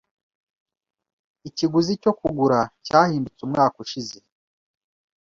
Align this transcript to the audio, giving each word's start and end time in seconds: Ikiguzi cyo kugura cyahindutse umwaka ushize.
Ikiguzi 1.49 1.91
cyo 2.01 2.11
kugura 2.19 2.59
cyahindutse 2.85 3.41
umwaka 3.47 3.75
ushize. 3.83 4.17